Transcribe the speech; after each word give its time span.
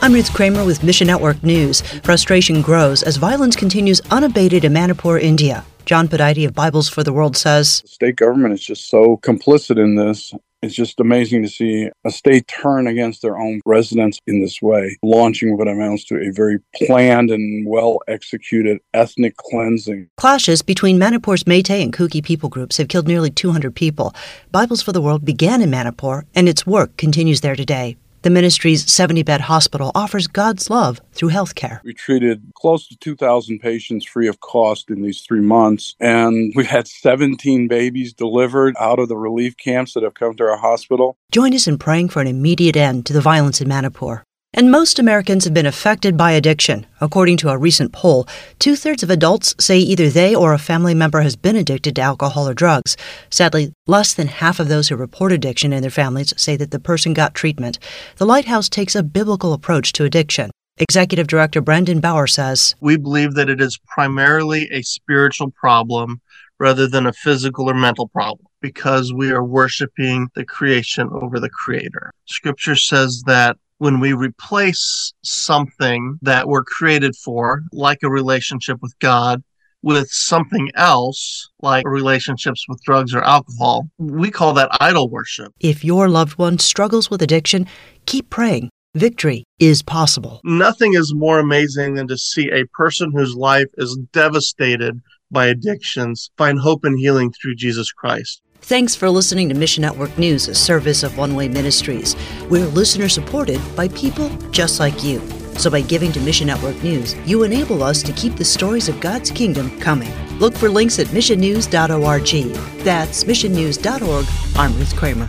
I'm 0.00 0.12
Ruth 0.14 0.32
Kramer 0.32 0.64
with 0.64 0.84
Mission 0.84 1.08
Network 1.08 1.42
News. 1.42 1.80
Frustration 1.80 2.62
grows 2.62 3.02
as 3.02 3.16
violence 3.16 3.56
continues 3.56 4.00
unabated 4.12 4.64
in 4.64 4.72
Manipur, 4.72 5.18
India. 5.18 5.64
John 5.86 6.06
Pudaite 6.06 6.46
of 6.46 6.54
Bibles 6.54 6.88
for 6.88 7.02
the 7.02 7.12
World 7.12 7.36
says 7.36 7.82
The 7.82 7.88
state 7.88 8.16
government 8.16 8.54
is 8.54 8.64
just 8.64 8.88
so 8.88 9.16
complicit 9.16 9.76
in 9.76 9.96
this. 9.96 10.32
It's 10.62 10.74
just 10.74 11.00
amazing 11.00 11.42
to 11.42 11.48
see 11.48 11.90
a 12.04 12.10
state 12.12 12.46
turn 12.46 12.86
against 12.86 13.22
their 13.22 13.36
own 13.38 13.60
residents 13.66 14.20
in 14.28 14.40
this 14.40 14.62
way, 14.62 14.96
launching 15.02 15.58
what 15.58 15.66
amounts 15.66 16.04
to 16.06 16.16
a 16.16 16.30
very 16.30 16.60
planned 16.76 17.30
and 17.30 17.66
well 17.66 17.98
executed 18.06 18.78
ethnic 18.94 19.36
cleansing. 19.36 20.08
Clashes 20.16 20.62
between 20.62 20.98
Manipur's 20.98 21.44
Meitei 21.44 21.82
and 21.82 21.92
Kuki 21.92 22.22
people 22.22 22.48
groups 22.48 22.76
have 22.76 22.86
killed 22.86 23.08
nearly 23.08 23.30
200 23.30 23.74
people. 23.74 24.14
Bibles 24.52 24.80
for 24.80 24.92
the 24.92 25.02
World 25.02 25.24
began 25.24 25.60
in 25.60 25.70
Manipur, 25.70 26.24
and 26.36 26.48
its 26.48 26.64
work 26.64 26.96
continues 26.96 27.40
there 27.40 27.56
today. 27.56 27.96
The 28.22 28.30
ministry's 28.30 28.90
70 28.90 29.22
bed 29.22 29.42
hospital 29.42 29.92
offers 29.94 30.26
God's 30.26 30.70
love 30.70 31.00
through 31.12 31.28
health 31.28 31.54
care. 31.54 31.80
We 31.84 31.94
treated 31.94 32.42
close 32.54 32.88
to 32.88 32.96
2,000 32.96 33.60
patients 33.60 34.04
free 34.04 34.26
of 34.26 34.40
cost 34.40 34.90
in 34.90 35.02
these 35.02 35.22
three 35.22 35.40
months, 35.40 35.94
and 36.00 36.52
we 36.56 36.64
had 36.64 36.88
17 36.88 37.68
babies 37.68 38.12
delivered 38.12 38.74
out 38.80 38.98
of 38.98 39.08
the 39.08 39.16
relief 39.16 39.56
camps 39.56 39.94
that 39.94 40.02
have 40.02 40.14
come 40.14 40.34
to 40.34 40.44
our 40.44 40.56
hospital. 40.56 41.16
Join 41.30 41.54
us 41.54 41.68
in 41.68 41.78
praying 41.78 42.08
for 42.08 42.20
an 42.20 42.26
immediate 42.26 42.76
end 42.76 43.06
to 43.06 43.12
the 43.12 43.20
violence 43.20 43.60
in 43.60 43.68
Manipur. 43.68 44.24
And 44.54 44.70
most 44.70 44.98
Americans 44.98 45.44
have 45.44 45.52
been 45.52 45.66
affected 45.66 46.16
by 46.16 46.32
addiction. 46.32 46.86
According 47.02 47.36
to 47.38 47.50
a 47.50 47.58
recent 47.58 47.92
poll, 47.92 48.26
two 48.58 48.76
thirds 48.76 49.02
of 49.02 49.10
adults 49.10 49.54
say 49.60 49.78
either 49.78 50.08
they 50.08 50.34
or 50.34 50.54
a 50.54 50.58
family 50.58 50.94
member 50.94 51.20
has 51.20 51.36
been 51.36 51.54
addicted 51.54 51.94
to 51.96 52.02
alcohol 52.02 52.48
or 52.48 52.54
drugs. 52.54 52.96
Sadly, 53.28 53.74
less 53.86 54.14
than 54.14 54.26
half 54.26 54.58
of 54.58 54.68
those 54.68 54.88
who 54.88 54.96
report 54.96 55.32
addiction 55.32 55.74
in 55.74 55.82
their 55.82 55.90
families 55.90 56.32
say 56.38 56.56
that 56.56 56.70
the 56.70 56.80
person 56.80 57.12
got 57.12 57.34
treatment. 57.34 57.78
The 58.16 58.24
Lighthouse 58.24 58.70
takes 58.70 58.94
a 58.94 59.02
biblical 59.02 59.52
approach 59.52 59.92
to 59.92 60.04
addiction. 60.04 60.50
Executive 60.78 61.26
Director 61.26 61.60
Brendan 61.60 62.00
Bauer 62.00 62.26
says 62.26 62.74
We 62.80 62.96
believe 62.96 63.34
that 63.34 63.50
it 63.50 63.60
is 63.60 63.78
primarily 63.86 64.66
a 64.72 64.80
spiritual 64.80 65.50
problem 65.50 66.22
rather 66.58 66.88
than 66.88 67.06
a 67.06 67.12
physical 67.12 67.68
or 67.68 67.74
mental 67.74 68.08
problem 68.08 68.46
because 68.62 69.12
we 69.12 69.30
are 69.30 69.44
worshiping 69.44 70.30
the 70.34 70.46
creation 70.46 71.10
over 71.12 71.38
the 71.38 71.50
creator. 71.50 72.12
Scripture 72.24 72.76
says 72.76 73.22
that 73.26 73.58
when 73.78 74.00
we 74.00 74.12
replace 74.12 75.12
something 75.22 76.18
that 76.22 76.48
we're 76.48 76.64
created 76.64 77.14
for, 77.16 77.62
like 77.72 77.98
a 78.02 78.10
relationship 78.10 78.78
with 78.82 78.98
God, 78.98 79.42
with 79.82 80.10
something 80.10 80.70
else, 80.74 81.48
like 81.62 81.86
relationships 81.86 82.64
with 82.68 82.82
drugs 82.82 83.14
or 83.14 83.22
alcohol, 83.22 83.88
we 83.98 84.30
call 84.30 84.52
that 84.54 84.68
idol 84.80 85.08
worship. 85.08 85.52
if 85.60 85.84
your 85.84 86.08
loved 86.08 86.38
one 86.38 86.58
struggles 86.58 87.10
with 87.10 87.22
addiction, 87.22 87.66
keep 88.06 88.28
praying. 88.30 88.70
Victory 88.94 89.44
is 89.60 89.82
possible. 89.82 90.40
Nothing 90.44 90.94
is 90.94 91.14
more 91.14 91.38
amazing 91.38 91.94
than 91.94 92.08
to 92.08 92.16
see 92.18 92.50
a 92.50 92.66
person 92.74 93.12
whose 93.12 93.36
life 93.36 93.68
is 93.76 93.96
devastated 94.12 95.00
by 95.30 95.46
addictions 95.46 96.30
find 96.38 96.58
hope 96.58 96.84
and 96.84 96.98
healing 96.98 97.30
through 97.30 97.54
Jesus 97.54 97.92
Christ. 97.92 98.42
Thanks 98.62 98.94
for 98.94 99.08
listening 99.08 99.48
to 99.48 99.54
Mission 99.54 99.82
Network 99.82 100.18
News, 100.18 100.48
a 100.48 100.54
service 100.54 101.02
of 101.02 101.16
One 101.16 101.34
Way 101.34 101.48
Ministries. 101.48 102.14
We're 102.50 102.66
listener 102.66 103.08
supported 103.08 103.60
by 103.74 103.88
people 103.88 104.28
just 104.50 104.78
like 104.78 105.02
you. 105.02 105.20
So 105.56 105.70
by 105.70 105.80
giving 105.80 106.12
to 106.12 106.20
Mission 106.20 106.48
Network 106.48 106.80
News, 106.82 107.14
you 107.26 107.44
enable 107.44 107.82
us 107.82 108.02
to 108.02 108.12
keep 108.12 108.36
the 108.36 108.44
stories 108.44 108.88
of 108.88 109.00
God's 109.00 109.30
kingdom 109.30 109.78
coming. 109.80 110.12
Look 110.38 110.54
for 110.54 110.68
links 110.68 110.98
at 110.98 111.06
missionnews.org. 111.08 112.84
That's 112.84 113.24
missionnews.org. 113.24 114.26
I'm 114.56 114.76
Ruth 114.76 114.94
Kramer. 114.96 115.28